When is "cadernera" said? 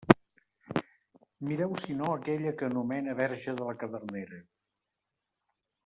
3.85-4.41